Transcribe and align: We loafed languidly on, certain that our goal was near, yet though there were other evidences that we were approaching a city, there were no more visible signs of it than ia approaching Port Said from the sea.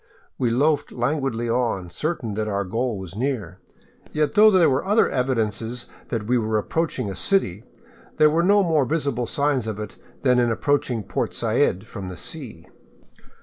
We 0.39 0.49
loafed 0.49 0.91
languidly 0.91 1.47
on, 1.47 1.91
certain 1.91 2.33
that 2.33 2.47
our 2.47 2.63
goal 2.65 2.97
was 2.97 3.15
near, 3.15 3.59
yet 4.11 4.33
though 4.33 4.49
there 4.49 4.67
were 4.67 4.83
other 4.83 5.07
evidences 5.07 5.85
that 6.07 6.25
we 6.25 6.39
were 6.39 6.57
approaching 6.57 7.07
a 7.11 7.15
city, 7.15 7.63
there 8.17 8.31
were 8.31 8.41
no 8.41 8.63
more 8.63 8.83
visible 8.85 9.27
signs 9.27 9.67
of 9.67 9.79
it 9.79 9.97
than 10.23 10.39
ia 10.39 10.49
approaching 10.51 11.03
Port 11.03 11.35
Said 11.35 11.85
from 11.85 12.09
the 12.09 12.17
sea. 12.17 12.65